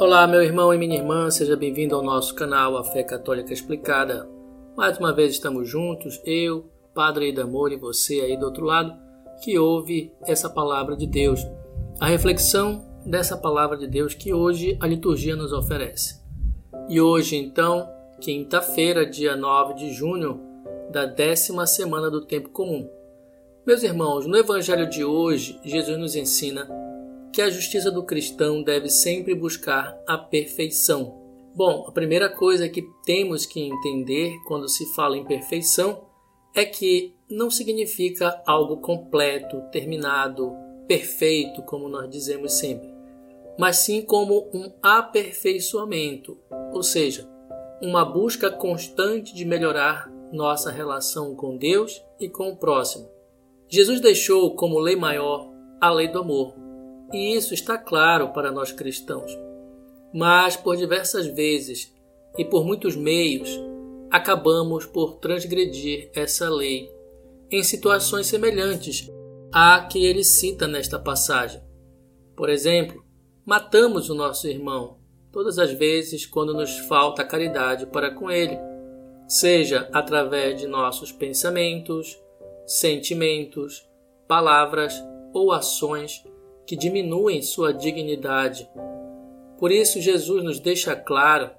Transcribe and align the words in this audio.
Olá, 0.00 0.26
meu 0.26 0.42
irmão 0.42 0.72
e 0.72 0.78
minha 0.78 0.96
irmã, 0.96 1.30
seja 1.30 1.54
bem-vindo 1.54 1.94
ao 1.94 2.02
nosso 2.02 2.34
canal 2.34 2.74
A 2.78 2.82
Fé 2.82 3.02
Católica 3.02 3.52
Explicada. 3.52 4.26
Mais 4.74 4.96
uma 4.96 5.12
vez 5.12 5.32
estamos 5.32 5.68
juntos, 5.68 6.18
eu, 6.24 6.70
Padre 6.94 7.28
Idamor 7.28 7.70
e 7.70 7.76
você 7.76 8.14
aí 8.22 8.34
do 8.34 8.46
outro 8.46 8.64
lado, 8.64 8.94
que 9.44 9.58
ouve 9.58 10.10
essa 10.22 10.48
palavra 10.48 10.96
de 10.96 11.06
Deus. 11.06 11.46
A 12.00 12.06
reflexão 12.06 12.82
dessa 13.04 13.36
palavra 13.36 13.76
de 13.76 13.86
Deus 13.86 14.14
que 14.14 14.32
hoje 14.32 14.78
a 14.80 14.86
liturgia 14.86 15.36
nos 15.36 15.52
oferece. 15.52 16.18
E 16.88 16.98
hoje, 16.98 17.36
então, 17.36 17.86
quinta-feira, 18.22 19.04
dia 19.04 19.36
9 19.36 19.74
de 19.74 19.92
junho, 19.92 20.40
da 20.90 21.04
décima 21.04 21.66
semana 21.66 22.10
do 22.10 22.24
tempo 22.24 22.48
comum. 22.48 22.88
Meus 23.66 23.82
irmãos, 23.82 24.26
no 24.26 24.38
evangelho 24.38 24.88
de 24.88 25.04
hoje, 25.04 25.60
Jesus 25.62 25.98
nos 25.98 26.16
ensina 26.16 26.89
que 27.32 27.40
a 27.40 27.50
justiça 27.50 27.90
do 27.90 28.04
cristão 28.04 28.62
deve 28.62 28.88
sempre 28.88 29.34
buscar 29.34 29.96
a 30.06 30.18
perfeição. 30.18 31.18
Bom, 31.54 31.84
a 31.86 31.92
primeira 31.92 32.28
coisa 32.28 32.68
que 32.68 32.82
temos 33.04 33.46
que 33.46 33.60
entender 33.60 34.36
quando 34.46 34.68
se 34.68 34.86
fala 34.94 35.16
em 35.16 35.24
perfeição 35.24 36.04
é 36.54 36.64
que 36.64 37.14
não 37.28 37.50
significa 37.50 38.42
algo 38.46 38.78
completo, 38.78 39.62
terminado, 39.70 40.52
perfeito, 40.86 41.62
como 41.62 41.88
nós 41.88 42.10
dizemos 42.10 42.54
sempre, 42.54 42.88
mas 43.58 43.76
sim 43.76 44.02
como 44.02 44.50
um 44.52 44.72
aperfeiçoamento, 44.82 46.36
ou 46.72 46.82
seja, 46.82 47.28
uma 47.80 48.04
busca 48.04 48.50
constante 48.50 49.34
de 49.34 49.44
melhorar 49.44 50.10
nossa 50.32 50.70
relação 50.70 51.34
com 51.34 51.56
Deus 51.56 52.02
e 52.18 52.28
com 52.28 52.48
o 52.48 52.56
próximo. 52.56 53.08
Jesus 53.68 54.00
deixou 54.00 54.54
como 54.56 54.78
lei 54.78 54.96
maior 54.96 55.48
a 55.80 55.90
lei 55.90 56.08
do 56.08 56.18
amor, 56.18 56.54
e 57.12 57.34
isso 57.34 57.54
está 57.54 57.76
claro 57.76 58.32
para 58.32 58.50
nós 58.50 58.72
cristãos. 58.72 59.30
Mas 60.12 60.56
por 60.56 60.76
diversas 60.76 61.26
vezes 61.26 61.92
e 62.36 62.44
por 62.44 62.64
muitos 62.64 62.96
meios, 62.96 63.48
acabamos 64.10 64.86
por 64.86 65.16
transgredir 65.16 66.10
essa 66.14 66.48
lei 66.48 66.90
em 67.50 67.62
situações 67.62 68.26
semelhantes 68.26 69.10
à 69.52 69.80
que 69.80 70.04
ele 70.04 70.24
cita 70.24 70.66
nesta 70.66 70.98
passagem. 70.98 71.62
Por 72.36 72.48
exemplo, 72.48 73.04
matamos 73.44 74.08
o 74.08 74.14
nosso 74.14 74.48
irmão 74.48 75.00
todas 75.32 75.58
as 75.58 75.72
vezes 75.72 76.26
quando 76.26 76.54
nos 76.54 76.78
falta 76.80 77.24
caridade 77.24 77.86
para 77.86 78.10
com 78.10 78.30
ele, 78.30 78.58
seja 79.28 79.88
através 79.92 80.60
de 80.60 80.66
nossos 80.66 81.12
pensamentos, 81.12 82.18
sentimentos, 82.66 83.86
palavras 84.26 84.94
ou 85.32 85.52
ações 85.52 86.24
que 86.70 86.76
diminuem 86.76 87.42
sua 87.42 87.74
dignidade. 87.74 88.70
Por 89.58 89.72
isso, 89.72 90.00
Jesus 90.00 90.44
nos 90.44 90.60
deixa 90.60 90.94
claro 90.94 91.50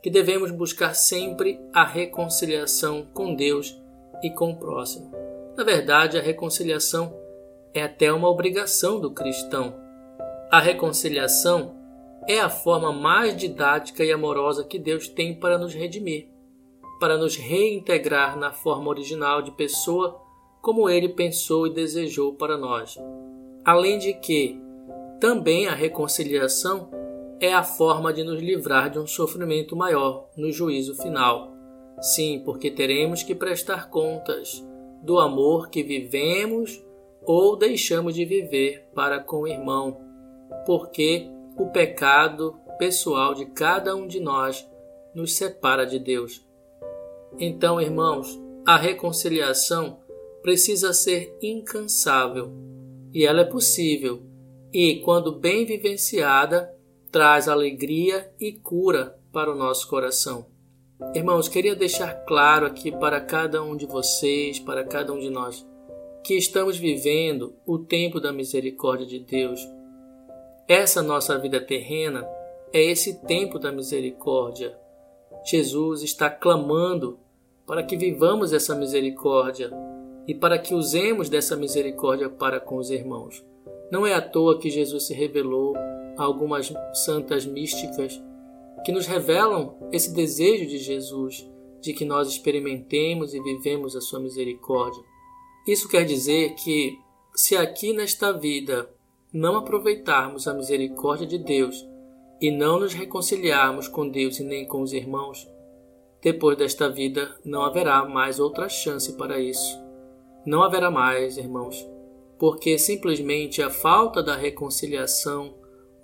que 0.00 0.08
devemos 0.08 0.52
buscar 0.52 0.94
sempre 0.94 1.60
a 1.74 1.84
reconciliação 1.84 3.08
com 3.12 3.34
Deus 3.34 3.76
e 4.22 4.30
com 4.30 4.52
o 4.52 4.56
próximo. 4.56 5.10
Na 5.56 5.64
verdade, 5.64 6.16
a 6.16 6.22
reconciliação 6.22 7.12
é 7.74 7.82
até 7.82 8.12
uma 8.12 8.30
obrigação 8.30 9.00
do 9.00 9.10
cristão. 9.10 9.74
A 10.48 10.60
reconciliação 10.60 11.74
é 12.28 12.38
a 12.38 12.48
forma 12.48 12.92
mais 12.92 13.36
didática 13.36 14.04
e 14.04 14.12
amorosa 14.12 14.62
que 14.62 14.78
Deus 14.78 15.08
tem 15.08 15.34
para 15.34 15.58
nos 15.58 15.74
redimir, 15.74 16.28
para 17.00 17.18
nos 17.18 17.34
reintegrar 17.34 18.38
na 18.38 18.52
forma 18.52 18.88
original 18.90 19.42
de 19.42 19.50
pessoa 19.50 20.22
como 20.60 20.88
ele 20.88 21.08
pensou 21.08 21.66
e 21.66 21.74
desejou 21.74 22.34
para 22.34 22.56
nós. 22.56 22.96
Além 23.64 23.98
de 23.98 24.14
que, 24.14 24.60
também 25.20 25.68
a 25.68 25.74
reconciliação 25.74 26.90
é 27.40 27.52
a 27.52 27.62
forma 27.62 28.12
de 28.12 28.24
nos 28.24 28.40
livrar 28.40 28.90
de 28.90 28.98
um 28.98 29.06
sofrimento 29.06 29.76
maior 29.76 30.28
no 30.36 30.50
juízo 30.50 30.94
final. 30.96 31.52
Sim, 32.00 32.42
porque 32.44 32.70
teremos 32.70 33.22
que 33.22 33.34
prestar 33.34 33.88
contas 33.88 34.64
do 35.02 35.20
amor 35.20 35.70
que 35.70 35.82
vivemos 35.82 36.82
ou 37.24 37.56
deixamos 37.56 38.14
de 38.14 38.24
viver 38.24 38.88
para 38.94 39.20
com 39.20 39.42
o 39.42 39.48
irmão, 39.48 40.00
porque 40.66 41.28
o 41.56 41.66
pecado 41.66 42.56
pessoal 42.78 43.34
de 43.34 43.46
cada 43.46 43.94
um 43.94 44.08
de 44.08 44.18
nós 44.18 44.68
nos 45.14 45.34
separa 45.34 45.86
de 45.86 46.00
Deus. 46.00 46.44
Então, 47.38 47.80
irmãos, 47.80 48.40
a 48.66 48.76
reconciliação 48.76 50.00
precisa 50.42 50.92
ser 50.92 51.36
incansável 51.40 52.52
e 53.12 53.24
ela 53.24 53.42
é 53.42 53.44
possível, 53.44 54.22
e, 54.72 54.96
quando 55.00 55.38
bem 55.38 55.66
vivenciada, 55.66 56.74
traz 57.10 57.46
alegria 57.46 58.32
e 58.40 58.52
cura 58.52 59.18
para 59.30 59.52
o 59.52 59.56
nosso 59.56 59.88
coração. 59.88 60.46
Irmãos, 61.14 61.46
queria 61.46 61.76
deixar 61.76 62.24
claro 62.24 62.64
aqui 62.64 62.90
para 62.90 63.20
cada 63.20 63.62
um 63.62 63.76
de 63.76 63.84
vocês, 63.84 64.58
para 64.58 64.82
cada 64.82 65.12
um 65.12 65.18
de 65.18 65.28
nós, 65.28 65.66
que 66.24 66.34
estamos 66.34 66.78
vivendo 66.78 67.54
o 67.66 67.78
tempo 67.78 68.18
da 68.18 68.32
misericórdia 68.32 69.06
de 69.06 69.18
Deus. 69.18 69.60
Essa 70.66 71.02
nossa 71.02 71.38
vida 71.38 71.60
terrena 71.60 72.26
é 72.72 72.82
esse 72.82 73.20
tempo 73.26 73.58
da 73.58 73.70
misericórdia. 73.70 74.74
Jesus 75.44 76.02
está 76.02 76.30
clamando 76.30 77.18
para 77.66 77.82
que 77.82 77.96
vivamos 77.96 78.52
essa 78.52 78.74
misericórdia 78.74 79.70
e 80.26 80.34
para 80.34 80.58
que 80.58 80.74
usemos 80.74 81.28
dessa 81.28 81.56
misericórdia 81.56 82.28
para 82.28 82.60
com 82.60 82.76
os 82.76 82.90
irmãos. 82.90 83.44
Não 83.90 84.06
é 84.06 84.14
à 84.14 84.22
toa 84.22 84.58
que 84.58 84.70
Jesus 84.70 85.06
se 85.06 85.14
revelou 85.14 85.76
a 86.16 86.22
algumas 86.22 86.72
santas 86.92 87.44
místicas 87.44 88.22
que 88.84 88.92
nos 88.92 89.06
revelam 89.06 89.76
esse 89.92 90.12
desejo 90.14 90.66
de 90.66 90.78
Jesus 90.78 91.48
de 91.80 91.92
que 91.92 92.04
nós 92.04 92.28
experimentemos 92.28 93.34
e 93.34 93.42
vivemos 93.42 93.96
a 93.96 94.00
sua 94.00 94.20
misericórdia. 94.20 95.02
Isso 95.66 95.88
quer 95.88 96.04
dizer 96.04 96.54
que, 96.54 96.98
se 97.34 97.56
aqui 97.56 97.92
nesta 97.92 98.32
vida 98.32 98.88
não 99.32 99.56
aproveitarmos 99.56 100.46
a 100.46 100.54
misericórdia 100.54 101.26
de 101.26 101.38
Deus 101.38 101.86
e 102.40 102.50
não 102.50 102.80
nos 102.80 102.92
reconciliarmos 102.92 103.88
com 103.88 104.08
Deus 104.08 104.38
e 104.38 104.44
nem 104.44 104.66
com 104.66 104.82
os 104.82 104.92
irmãos, 104.92 105.48
depois 106.20 106.56
desta 106.56 106.88
vida 106.88 107.34
não 107.44 107.62
haverá 107.62 108.04
mais 108.04 108.38
outra 108.38 108.68
chance 108.68 109.12
para 109.16 109.40
isso 109.40 109.82
não 110.44 110.62
haverá 110.62 110.90
mais, 110.90 111.36
irmãos, 111.36 111.86
porque 112.38 112.78
simplesmente 112.78 113.62
a 113.62 113.70
falta 113.70 114.22
da 114.22 114.36
reconciliação 114.36 115.54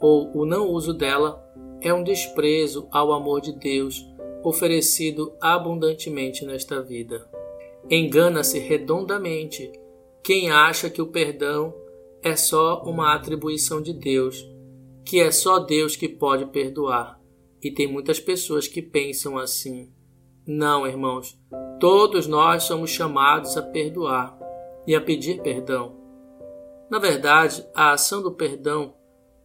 ou 0.00 0.30
o 0.36 0.46
não 0.46 0.68
uso 0.68 0.94
dela 0.94 1.44
é 1.80 1.92
um 1.92 2.04
desprezo 2.04 2.88
ao 2.90 3.12
amor 3.12 3.40
de 3.40 3.52
Deus 3.52 4.04
oferecido 4.44 5.32
abundantemente 5.40 6.44
nesta 6.44 6.80
vida. 6.80 7.28
Engana-se 7.90 8.58
redondamente 8.58 9.70
quem 10.22 10.50
acha 10.50 10.90
que 10.90 11.02
o 11.02 11.06
perdão 11.06 11.74
é 12.22 12.36
só 12.36 12.82
uma 12.82 13.14
atribuição 13.14 13.80
de 13.80 13.92
Deus, 13.92 14.46
que 15.04 15.20
é 15.20 15.30
só 15.30 15.58
Deus 15.58 15.96
que 15.96 16.08
pode 16.08 16.46
perdoar. 16.46 17.18
E 17.62 17.70
tem 17.70 17.86
muitas 17.86 18.20
pessoas 18.20 18.68
que 18.68 18.82
pensam 18.82 19.38
assim. 19.38 19.92
Não, 20.46 20.86
irmãos, 20.86 21.36
Todos 21.80 22.26
nós 22.26 22.64
somos 22.64 22.90
chamados 22.90 23.56
a 23.56 23.62
perdoar 23.62 24.36
e 24.84 24.96
a 24.96 25.00
pedir 25.00 25.40
perdão. 25.42 25.92
Na 26.90 26.98
verdade, 26.98 27.64
a 27.72 27.92
ação 27.92 28.20
do 28.20 28.32
perdão, 28.32 28.94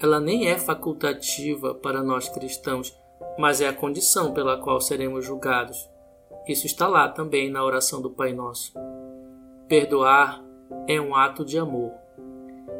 ela 0.00 0.18
nem 0.18 0.48
é 0.48 0.58
facultativa 0.58 1.72
para 1.72 2.02
nós 2.02 2.28
cristãos, 2.28 2.92
mas 3.38 3.60
é 3.60 3.68
a 3.68 3.72
condição 3.72 4.32
pela 4.32 4.58
qual 4.58 4.80
seremos 4.80 5.24
julgados. 5.24 5.88
Isso 6.48 6.66
está 6.66 6.88
lá 6.88 7.08
também 7.08 7.48
na 7.48 7.64
oração 7.64 8.02
do 8.02 8.10
Pai 8.10 8.32
Nosso. 8.32 8.72
Perdoar 9.68 10.42
é 10.88 11.00
um 11.00 11.14
ato 11.14 11.44
de 11.44 11.58
amor. 11.58 11.92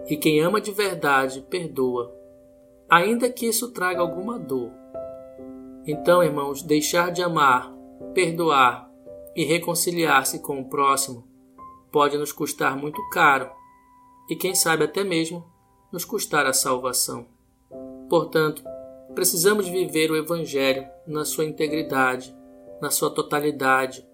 E 0.09 0.17
quem 0.17 0.41
ama 0.41 0.61
de 0.61 0.73
verdade, 0.73 1.41
perdoa, 1.43 2.13
ainda 2.89 3.31
que 3.31 3.47
isso 3.47 3.73
traga 3.73 4.01
alguma 4.01 4.39
dor. 4.39 4.73
Então, 5.87 6.21
irmãos, 6.23 6.63
deixar 6.63 7.13
de 7.13 7.23
amar, 7.23 7.73
perdoar 8.13 8.86
e 9.37 9.45
reconciliar-se 9.45 10.39
com 10.39 10.59
o 10.59 10.69
próximo 10.69 11.29
pode 11.93 12.17
nos 12.17 12.33
custar 12.33 12.77
muito 12.77 13.07
caro 13.11 13.51
e, 14.29 14.35
quem 14.35 14.55
sabe, 14.55 14.85
até 14.85 15.05
mesmo 15.05 15.45
nos 15.93 16.05
custar 16.05 16.47
a 16.47 16.53
salvação. 16.53 17.27
Portanto, 18.09 18.65
precisamos 19.15 19.69
viver 19.69 20.11
o 20.11 20.17
Evangelho 20.17 20.87
na 21.07 21.25
sua 21.25 21.45
integridade, 21.45 22.35
na 22.81 22.91
sua 22.91 23.11
totalidade, 23.11 24.07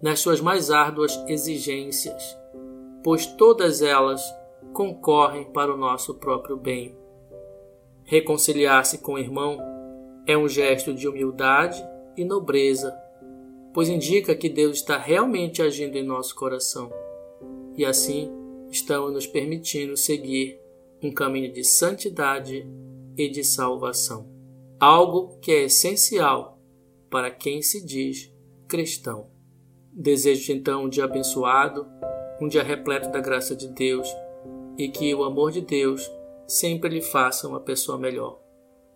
nas 0.00 0.20
suas 0.20 0.40
mais 0.40 0.70
árduas 0.70 1.22
exigências, 1.26 2.22
pois 3.04 3.26
todas 3.26 3.82
elas 3.82 4.22
concorrem 4.72 5.44
para 5.52 5.74
o 5.74 5.76
nosso 5.76 6.14
próprio 6.14 6.56
bem. 6.56 6.96
Reconciliar-se 8.04 8.98
com 8.98 9.14
o 9.14 9.18
irmão 9.18 9.58
é 10.26 10.36
um 10.36 10.48
gesto 10.48 10.94
de 10.94 11.06
humildade 11.06 11.82
e 12.16 12.24
nobreza 12.24 12.96
pois 13.72 13.88
indica 13.88 14.34
que 14.34 14.48
Deus 14.48 14.78
está 14.78 14.98
realmente 14.98 15.62
agindo 15.62 15.96
em 15.96 16.04
nosso 16.04 16.34
coração. 16.34 16.90
E 17.76 17.84
assim 17.84 18.30
estamos 18.70 19.12
nos 19.12 19.26
permitindo 19.26 19.96
seguir 19.96 20.60
um 21.02 21.12
caminho 21.12 21.52
de 21.52 21.64
santidade 21.64 22.66
e 23.16 23.28
de 23.28 23.44
salvação. 23.44 24.28
algo 24.78 25.38
que 25.40 25.52
é 25.52 25.64
essencial 25.64 26.58
para 27.10 27.30
quem 27.30 27.60
se 27.60 27.84
diz 27.84 28.32
cristão. 28.66 29.28
Desejo 29.92 30.52
então 30.52 30.84
um 30.84 30.88
dia 30.88 31.04
abençoado, 31.04 31.86
um 32.40 32.48
dia 32.48 32.62
repleto 32.62 33.10
da 33.10 33.20
graça 33.20 33.54
de 33.54 33.68
Deus 33.68 34.08
e 34.78 34.88
que 34.88 35.14
o 35.14 35.24
amor 35.24 35.52
de 35.52 35.60
Deus 35.60 36.10
sempre 36.46 36.88
lhe 36.88 37.02
faça 37.02 37.46
uma 37.46 37.60
pessoa 37.60 37.98
melhor. 37.98 38.40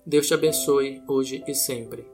Deus 0.07 0.27
te 0.27 0.33
abençoe 0.33 1.03
hoje 1.07 1.45
e 1.47 1.55
sempre. 1.55 2.14